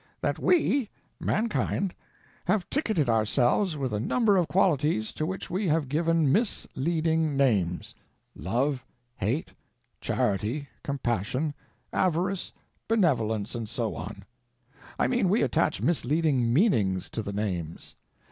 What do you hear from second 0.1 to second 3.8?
That we (mankind) have ticketed ourselves